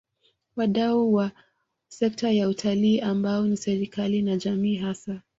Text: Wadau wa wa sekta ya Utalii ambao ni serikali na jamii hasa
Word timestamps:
Wadau 0.55 1.11
wa 1.13 1.23
wa 1.23 1.31
sekta 1.87 2.31
ya 2.31 2.49
Utalii 2.49 2.99
ambao 2.99 3.47
ni 3.47 3.57
serikali 3.57 4.21
na 4.21 4.37
jamii 4.37 4.75
hasa 4.75 5.21